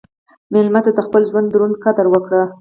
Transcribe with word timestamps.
مېلمه 0.53 0.79
ته 0.85 0.91
د 0.93 0.99
خپل 1.07 1.21
ژوند 1.29 1.47
دروند 1.49 1.81
قدر 1.83 2.05
ورکړه. 2.09 2.43